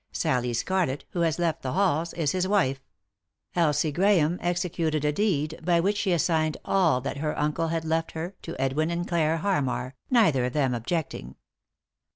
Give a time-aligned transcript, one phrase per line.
[0.11, 2.81] Sallie Scarlett, who has left the halls, is his wife.
[3.55, 8.13] Elsie Grahame executed a deed by which she assigned all that her uncle had left
[8.13, 11.35] her to Edwin and Clare Harmar, neither of them objecting.